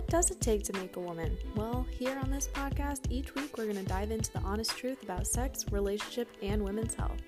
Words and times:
what 0.00 0.08
does 0.08 0.30
it 0.30 0.40
take 0.40 0.62
to 0.62 0.72
make 0.72 0.96
a 0.96 0.98
woman? 0.98 1.36
Well, 1.54 1.86
here 1.90 2.18
on 2.22 2.30
this 2.30 2.48
podcast, 2.48 3.00
each 3.10 3.34
week 3.34 3.58
we're 3.58 3.64
going 3.64 3.76
to 3.76 3.84
dive 3.84 4.10
into 4.10 4.32
the 4.32 4.38
honest 4.38 4.74
truth 4.74 5.02
about 5.02 5.26
sex, 5.26 5.66
relationship, 5.70 6.26
and 6.40 6.64
women's 6.64 6.94
health. 6.94 7.20